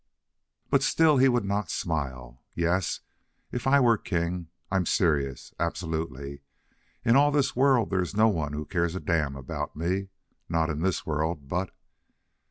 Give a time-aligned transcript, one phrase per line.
[0.71, 2.41] But still he would not smile.
[2.55, 3.01] "Yes.
[3.51, 4.47] If I were king.
[4.71, 5.53] I'm serious.
[5.59, 6.41] Absolutely.
[7.05, 10.07] In all this world there is no one who cares a damn about me.
[10.49, 11.69] Not in this world, but...."